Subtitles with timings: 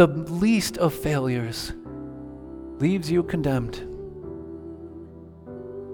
[0.00, 1.74] the least of failures
[2.78, 3.86] leaves you condemned.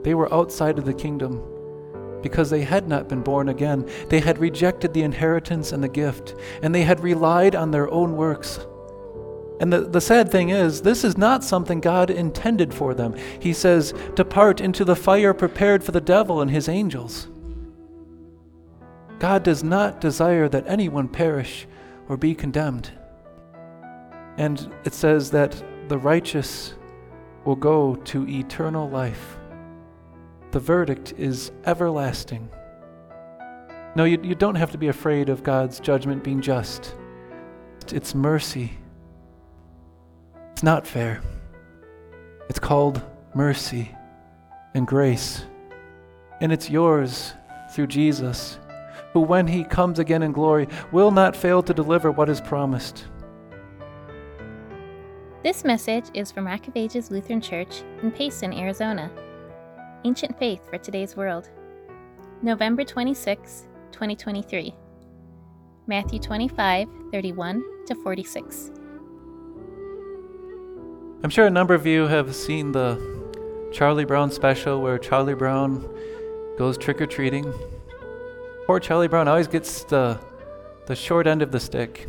[0.05, 1.43] They were outside of the kingdom
[2.23, 3.85] because they had not been born again.
[4.09, 8.17] They had rejected the inheritance and the gift, and they had relied on their own
[8.17, 8.61] works.
[9.59, 13.17] And the, the sad thing is, this is not something God intended for them.
[13.41, 17.27] He says, Depart into the fire prepared for the devil and his angels.
[19.19, 21.67] God does not desire that anyone perish
[22.09, 22.93] or be condemned.
[24.39, 26.75] And it says that the righteous
[27.45, 29.37] will go to eternal life.
[30.51, 32.49] The verdict is everlasting.
[33.95, 36.95] No, you, you don't have to be afraid of God's judgment being just.
[37.93, 38.73] It's mercy.
[40.53, 41.23] It's not fair.
[42.49, 43.03] It's called
[43.35, 43.95] mercy
[44.75, 45.45] and grace.
[46.41, 47.33] And it's yours
[47.71, 48.59] through Jesus,
[49.13, 53.07] who, when he comes again in glory, will not fail to deliver what is promised.
[55.47, 59.09] This message is from Rock of Ages Lutheran Church in Payson, Arizona.
[60.05, 61.51] Ancient Faith for Today's World.
[62.43, 64.75] November 26, 2023.
[65.87, 68.73] Matthew 25, 31 to 46.
[71.23, 75.89] I'm sure a number of you have seen the Charlie Brown special where Charlie Brown
[76.59, 77.55] goes trick or treating.
[78.67, 80.19] Poor Charlie Brown always gets the,
[80.87, 82.09] the short end of the stick.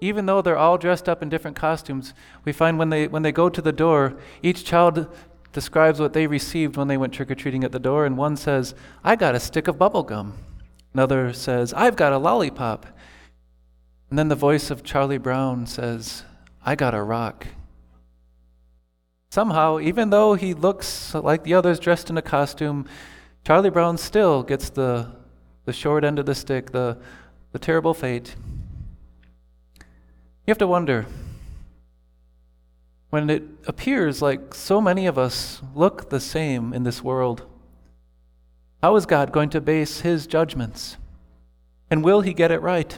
[0.00, 3.32] Even though they're all dressed up in different costumes, we find when they, when they
[3.32, 5.06] go to the door, each child
[5.52, 8.36] describes what they received when they went trick or treating at the door, and one
[8.36, 10.34] says, I got a stick of bubble gum.
[10.94, 12.86] Another says, I've got a lollipop.
[14.08, 16.24] And then the voice of Charlie Brown says,
[16.64, 17.46] I got a rock.
[19.30, 22.86] Somehow, even though he looks like the others dressed in a costume,
[23.44, 25.12] Charlie Brown still gets the,
[25.64, 26.98] the short end of the stick, the,
[27.52, 28.34] the terrible fate.
[30.46, 31.06] You have to wonder
[33.10, 37.42] when it appears like so many of us look the same in this world,
[38.82, 40.96] how is God going to base his judgments?
[41.90, 42.96] And will he get it right?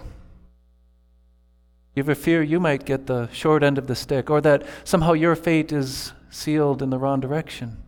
[1.95, 5.13] You ever fear you might get the short end of the stick, or that somehow
[5.13, 7.83] your fate is sealed in the wrong direction.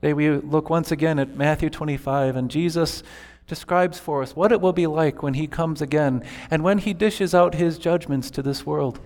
[0.00, 3.02] Today we look once again at Matthew 25, and Jesus
[3.46, 6.94] describes for us what it will be like when he comes again and when he
[6.94, 9.00] dishes out his judgments to this world.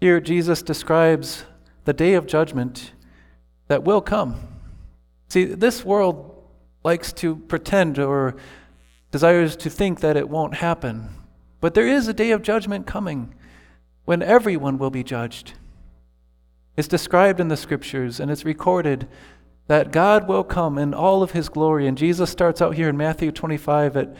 [0.00, 1.44] Here, Jesus describes
[1.84, 2.92] the day of judgment
[3.68, 4.48] that will come.
[5.28, 6.42] See, this world
[6.82, 8.36] likes to pretend or
[9.10, 11.10] desires to think that it won't happen.
[11.60, 13.34] But there is a day of judgment coming
[14.04, 15.52] when everyone will be judged.
[16.76, 19.06] It's described in the scriptures and it's recorded
[19.70, 21.86] that God will come in all of his glory.
[21.86, 24.16] And Jesus starts out here in Matthew 25 at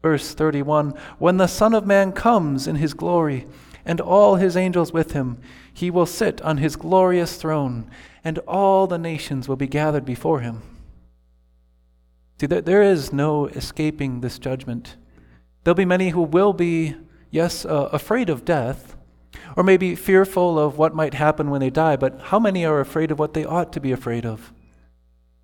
[0.00, 3.46] verse 31 When the Son of Man comes in his glory
[3.84, 5.36] and all his angels with him,
[5.74, 7.90] he will sit on his glorious throne,
[8.24, 10.62] and all the nations will be gathered before him.
[12.40, 14.96] See, there is no escaping this judgment.
[15.64, 16.96] There'll be many who will be,
[17.30, 18.96] yes, uh, afraid of death
[19.54, 23.10] or maybe fearful of what might happen when they die, but how many are afraid
[23.10, 24.50] of what they ought to be afraid of?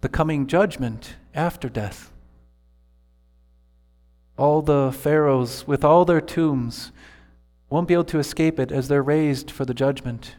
[0.00, 2.12] The coming judgment after death.
[4.36, 6.92] All the pharaohs with all their tombs
[7.68, 10.36] won't be able to escape it as they're raised for the judgment.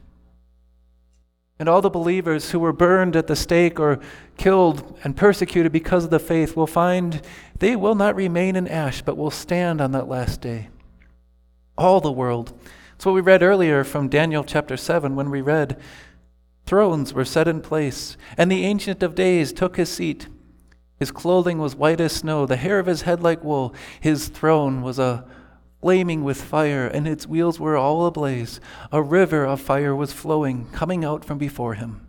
[1.59, 3.99] And all the believers who were burned at the stake or
[4.37, 7.21] killed and persecuted because of the faith will find
[7.59, 10.69] they will not remain in ash, but will stand on that last day.
[11.77, 12.53] All the world
[13.01, 15.81] it's what we read earlier from Daniel chapter 7 when we read,
[16.71, 20.29] Thrones were set in place, and the Ancient of Days took his seat.
[20.97, 23.75] His clothing was white as snow, the hair of his head like wool.
[23.99, 25.25] His throne was a
[25.81, 28.61] flaming with fire, and its wheels were all ablaze.
[28.89, 32.07] A river of fire was flowing, coming out from before him.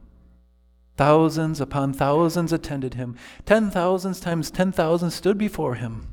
[0.97, 3.17] Thousands upon thousands attended him.
[3.45, 6.07] Ten thousands times ten thousand stood before him.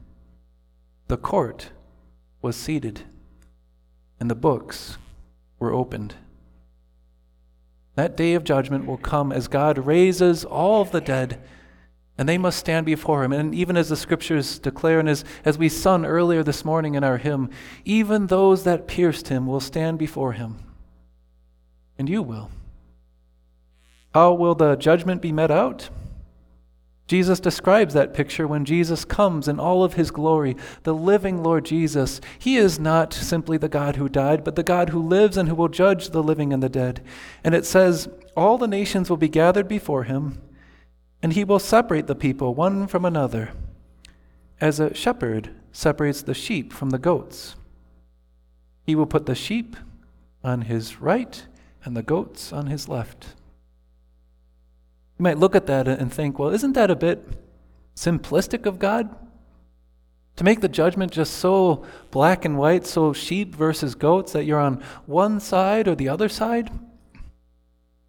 [1.07, 1.69] The court
[2.41, 3.03] was seated
[4.19, 4.97] and the books
[5.59, 6.15] were opened.
[7.99, 11.37] That day of judgment will come as God raises all the dead,
[12.17, 13.33] and they must stand before Him.
[13.33, 17.03] And even as the scriptures declare, and as, as we sung earlier this morning in
[17.03, 17.49] our hymn,
[17.83, 20.59] even those that pierced Him will stand before Him.
[21.97, 22.49] And you will.
[24.13, 25.89] How will the judgment be met out?
[27.09, 31.65] Jesus describes that picture when Jesus comes in all of his glory, the living Lord
[31.65, 32.21] Jesus.
[32.37, 35.55] He is not simply the God who died, but the God who lives and who
[35.55, 37.03] will judge the living and the dead.
[37.43, 40.39] And it says, All the nations will be gathered before him,
[41.23, 43.53] and he will separate the people one from another,
[44.61, 47.55] as a shepherd separates the sheep from the goats.
[48.83, 49.75] He will put the sheep
[50.43, 51.43] on his right
[51.83, 53.33] and the goats on his left.
[55.19, 57.27] You might look at that and think, well, isn't that a bit
[57.93, 59.13] simplistic of God?
[60.37, 64.61] To make the judgment just so black and white, so sheep versus goats, that you're
[64.61, 66.71] on one side or the other side?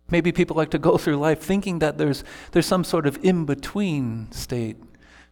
[0.09, 2.23] Maybe people like to go through life thinking that there's,
[2.53, 4.77] there's some sort of in between state.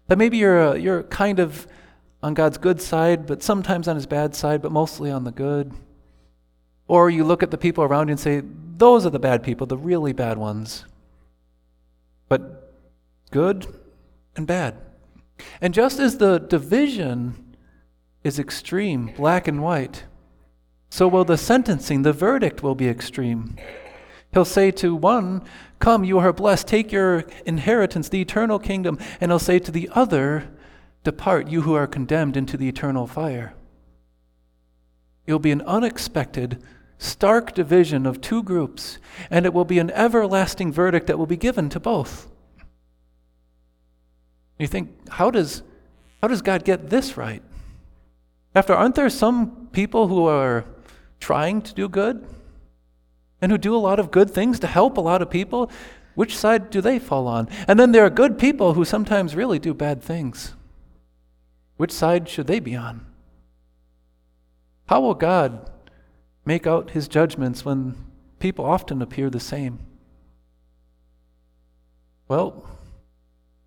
[0.08, 1.68] That maybe you're, a, you're kind of
[2.24, 5.72] on God's good side, but sometimes on his bad side, but mostly on the good.
[6.88, 8.42] Or you look at the people around you and say,
[8.76, 10.84] those are the bad people, the really bad ones.
[12.28, 12.74] But
[13.30, 13.66] good
[14.36, 14.76] and bad.
[15.60, 17.56] And just as the division
[18.24, 20.04] is extreme, black and white,
[20.90, 23.56] so will the sentencing, the verdict will be extreme.
[24.32, 25.42] He'll say to one,
[25.78, 28.98] Come, you are blessed, take your inheritance, the eternal kingdom.
[29.20, 30.50] And he'll say to the other,
[31.04, 33.54] Depart, you who are condemned, into the eternal fire.
[35.26, 36.62] It will be an unexpected,
[36.98, 38.98] stark division of two groups,
[39.30, 42.28] and it will be an everlasting verdict that will be given to both.
[44.58, 45.62] You think, how does,
[46.20, 47.42] how does God get this right?
[48.54, 50.64] After, aren't there some people who are
[51.20, 52.26] trying to do good
[53.40, 55.70] and who do a lot of good things to help a lot of people?
[56.16, 57.48] Which side do they fall on?
[57.68, 60.54] And then there are good people who sometimes really do bad things.
[61.76, 63.06] Which side should they be on?
[64.86, 65.70] How will God
[66.48, 67.94] make out his judgments when
[68.38, 69.78] people often appear the same?
[72.26, 72.66] Well,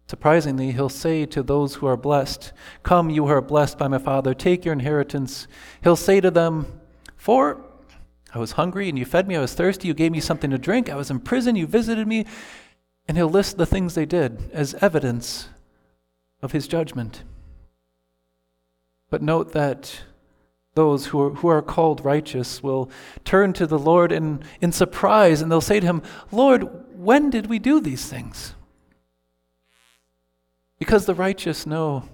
[0.07, 2.51] surprisingly, he'll say to those who are blessed,
[2.81, 5.47] Come, you who are blessed by my Father, take your inheritance.
[5.83, 6.79] He'll say to them,
[7.15, 7.63] For
[8.33, 10.57] I was hungry and you fed me, I was thirsty, you gave me something to
[10.57, 12.25] drink, I was in prison, you visited me.
[13.07, 15.49] And he'll list the things they did as evidence
[16.41, 17.23] of his judgment.
[19.11, 20.01] But note that
[20.73, 22.89] those who are, who are called righteous will
[23.25, 26.01] turn to the Lord in, in surprise and they'll say to him,
[26.31, 28.55] Lord, when did we do these things?
[30.79, 32.05] Because the righteous know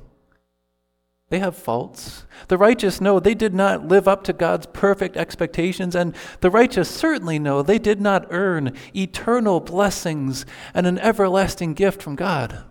[1.29, 2.25] they have faults.
[2.47, 6.89] The righteous know they did not live up to God's perfect expectations, and the righteous
[6.89, 12.63] certainly know they did not earn eternal blessings and an everlasting gift from God.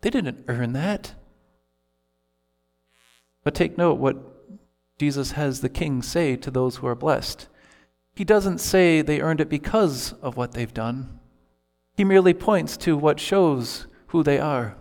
[0.00, 1.12] They didn't earn that.
[3.44, 4.31] But take note what
[5.02, 7.48] Jesus has the king say to those who are blessed.
[8.14, 11.18] He doesn't say they earned it because of what they've done,
[11.96, 14.76] he merely points to what shows who they are.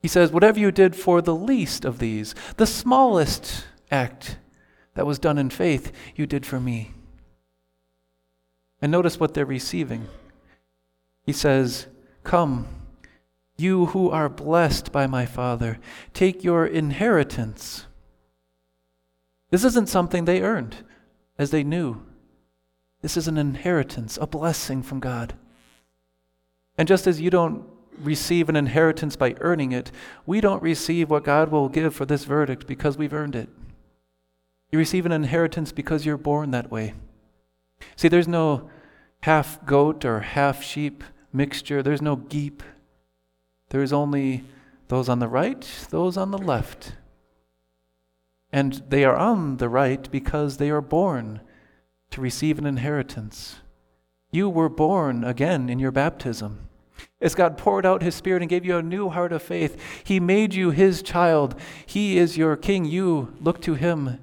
[0.00, 4.38] He says, Whatever you did for the least of these, the smallest act
[4.94, 6.92] that was done in faith, you did for me.
[8.80, 10.08] And notice what they're receiving.
[11.26, 11.88] He says,
[12.24, 12.68] Come,
[13.58, 15.78] you who are blessed by my Father,
[16.14, 17.84] take your inheritance.
[19.56, 20.84] This isn't something they earned,
[21.38, 22.02] as they knew.
[23.00, 25.32] This is an inheritance, a blessing from God.
[26.76, 27.64] And just as you don't
[27.98, 29.90] receive an inheritance by earning it,
[30.26, 33.48] we don't receive what God will give for this verdict because we've earned it.
[34.70, 36.92] You receive an inheritance because you're born that way.
[37.96, 38.68] See, there's no
[39.22, 41.02] half goat or half sheep
[41.32, 42.60] mixture, there's no geep.
[43.70, 44.44] There's only
[44.88, 46.92] those on the right, those on the left.
[48.52, 51.40] And they are on the right because they are born
[52.10, 53.56] to receive an inheritance.
[54.30, 56.68] You were born again in your baptism.
[57.20, 60.20] As God poured out His Spirit and gave you a new heart of faith, He
[60.20, 61.54] made you His child.
[61.84, 62.84] He is your king.
[62.84, 64.18] You look to Him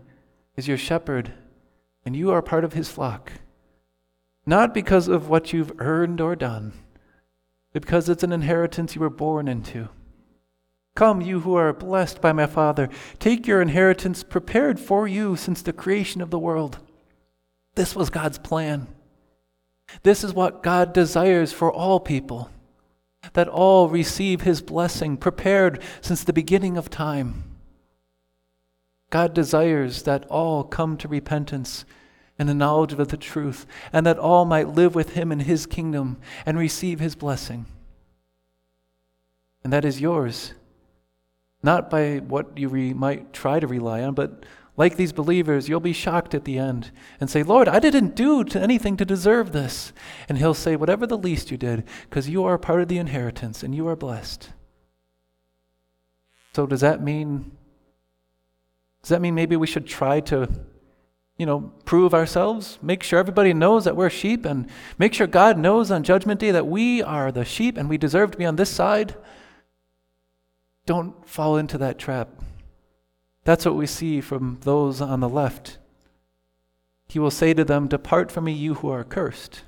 [0.57, 1.33] as your shepherd,
[2.05, 3.33] and you are part of His flock.
[4.45, 6.74] Not because of what you've earned or done,
[7.71, 9.89] but because it's an inheritance you were born into.
[10.95, 15.62] Come, you who are blessed by my Father, take your inheritance prepared for you since
[15.62, 16.79] the creation of the world.
[17.75, 18.88] This was God's plan.
[20.03, 22.50] This is what God desires for all people
[23.33, 27.43] that all receive his blessing prepared since the beginning of time.
[29.09, 31.85] God desires that all come to repentance
[32.38, 35.67] and the knowledge of the truth, and that all might live with him in his
[35.67, 37.67] kingdom and receive his blessing.
[39.63, 40.53] And that is yours,
[41.63, 45.79] not by what you re- might try to rely on, but like these believers, you'll
[45.79, 49.51] be shocked at the end and say, Lord, I didn't do to anything to deserve
[49.51, 49.93] this.
[50.27, 53.63] And he'll say, Whatever the least you did, because you are part of the inheritance
[53.63, 54.50] and you are blessed.
[56.53, 57.51] So does that mean
[59.01, 60.48] does that mean maybe we should try to
[61.38, 65.58] you know, prove ourselves, make sure everybody knows that we're sheep, and make sure God
[65.58, 68.55] knows on Judgment Day that we are the sheep and we deserve to be on
[68.55, 69.15] this side.
[70.85, 72.29] Don't fall into that trap.
[73.43, 75.77] That's what we see from those on the left
[77.13, 79.61] he will say to them, Depart from me, you who are cursed.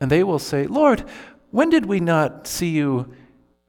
[0.00, 1.04] And they will say, Lord,
[1.50, 3.14] when did we not see you?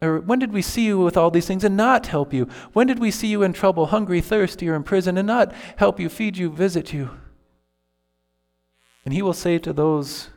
[0.01, 2.47] Or when did we see you with all these things and not help you?
[2.71, 5.99] When did we see you in trouble, hungry, thirsty, or in prison, and not help
[5.99, 7.09] you, feed you, visit you?
[9.03, 10.29] And he will say to those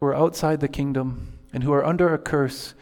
[0.00, 2.72] who are outside the kingdom and who are under a curse,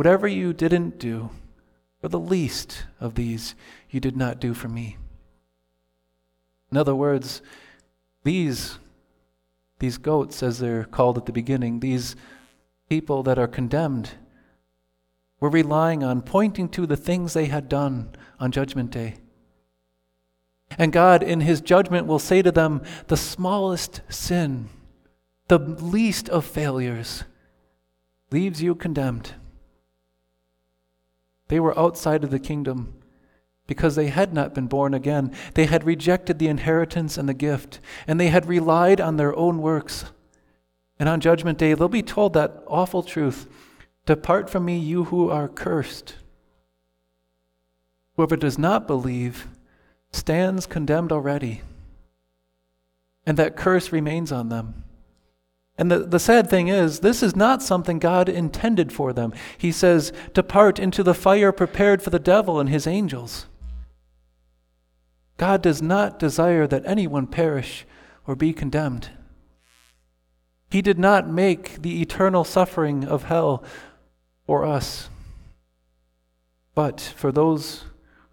[0.00, 1.28] Whatever you didn't do,
[2.00, 3.54] for the least of these,
[3.90, 4.96] you did not do for me.
[6.72, 7.42] In other words,
[8.24, 8.78] these,
[9.78, 12.16] these goats, as they're called at the beginning, these
[12.88, 14.12] people that are condemned,
[15.38, 19.16] were relying on, pointing to the things they had done on Judgment Day.
[20.78, 24.70] And God, in His judgment, will say to them, the smallest sin,
[25.48, 27.24] the least of failures,
[28.30, 29.34] leaves you condemned.
[31.50, 32.94] They were outside of the kingdom
[33.66, 35.34] because they had not been born again.
[35.54, 39.60] They had rejected the inheritance and the gift, and they had relied on their own
[39.60, 40.04] works.
[40.96, 43.48] And on Judgment Day, they'll be told that awful truth
[44.06, 46.14] Depart from me, you who are cursed.
[48.14, 49.48] Whoever does not believe
[50.12, 51.62] stands condemned already,
[53.26, 54.84] and that curse remains on them.
[55.80, 59.32] And the, the sad thing is, this is not something God intended for them.
[59.56, 63.46] He says, Depart into the fire prepared for the devil and his angels.
[65.38, 67.86] God does not desire that anyone perish
[68.26, 69.08] or be condemned.
[70.70, 73.64] He did not make the eternal suffering of hell
[74.46, 75.08] for us.
[76.74, 77.84] But for those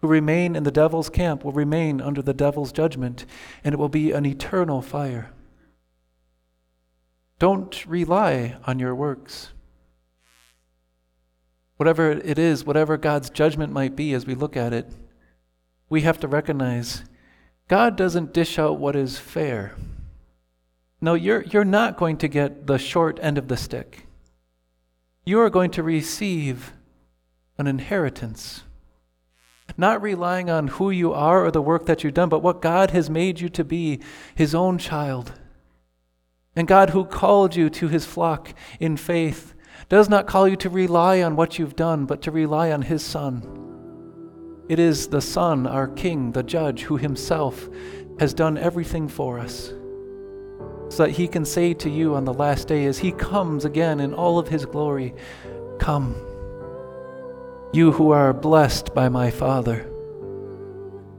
[0.02, 3.24] who remain in the devil's camp will remain under the devil's judgment,
[3.64, 5.30] and it will be an eternal fire.
[7.38, 9.50] Don't rely on your works.
[11.76, 14.92] Whatever it is, whatever God's judgment might be as we look at it,
[15.88, 17.04] we have to recognize
[17.68, 19.74] God doesn't dish out what is fair.
[21.00, 24.06] No, you're, you're not going to get the short end of the stick.
[25.24, 26.72] You are going to receive
[27.56, 28.64] an inheritance.
[29.76, 32.90] Not relying on who you are or the work that you've done, but what God
[32.90, 34.00] has made you to be,
[34.34, 35.32] His own child.
[36.58, 39.54] And God, who called you to his flock in faith,
[39.88, 43.00] does not call you to rely on what you've done, but to rely on his
[43.00, 43.44] Son.
[44.68, 47.68] It is the Son, our King, the Judge, who himself
[48.18, 49.72] has done everything for us,
[50.88, 54.00] so that he can say to you on the last day, as he comes again
[54.00, 55.14] in all of his glory,
[55.78, 56.16] Come,
[57.72, 59.88] you who are blessed by my Father,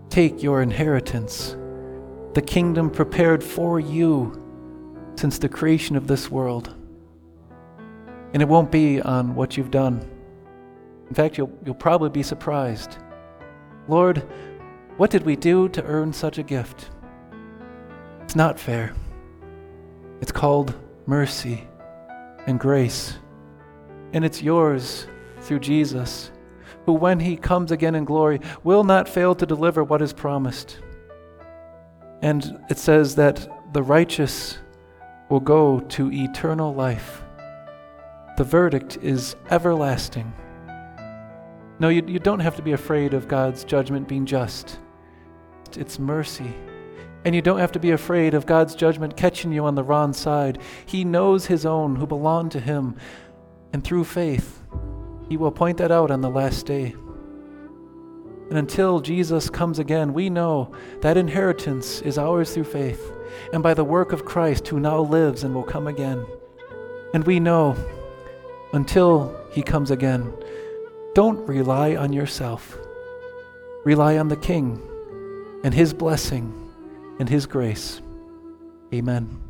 [0.10, 1.56] take your inheritance,
[2.34, 4.49] the kingdom prepared for you
[5.20, 6.74] since the creation of this world.
[8.32, 10.10] And it won't be on what you've done.
[11.10, 12.98] In fact, you'll, you'll probably be surprised.
[13.90, 14.20] Lord,
[14.96, 16.92] what did we do to earn such a gift?
[18.22, 18.94] It's not fair.
[20.22, 20.74] It's called
[21.06, 21.68] mercy
[22.48, 23.18] and grace.
[24.14, 25.06] And it's yours
[25.42, 26.32] through Jesus,
[26.86, 30.80] who, when he comes again in glory, will not fail to deliver what is promised.
[32.22, 34.60] And it says that the righteous
[35.30, 37.22] will go to eternal life.
[38.38, 40.34] The verdict is everlasting.
[41.80, 44.80] No, you, you don't have to be afraid of God's judgment being just.
[45.78, 46.54] It's mercy.
[47.26, 50.14] And you don't have to be afraid of God's judgment catching you on the wrong
[50.14, 50.60] side.
[50.86, 52.96] He knows His own who belong to Him.
[53.72, 54.64] And through faith,
[55.28, 56.96] He will point that out on the last day.
[58.50, 63.12] And until Jesus comes again, we know that inheritance is ours through faith
[63.54, 66.26] and by the work of Christ who now lives and will come again.
[67.14, 67.76] And we know
[68.74, 70.34] until he comes again,
[71.14, 72.78] don't rely on yourself.
[73.84, 74.82] Rely on the King
[75.64, 76.54] and his blessing
[77.20, 78.02] and his grace.
[78.94, 79.49] Amen.